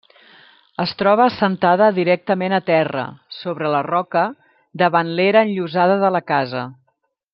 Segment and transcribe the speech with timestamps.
[0.83, 3.03] Es troba assentada directament a terra,
[3.41, 4.25] sobre la roca,
[4.85, 6.65] davant l'era enllosada de la casa.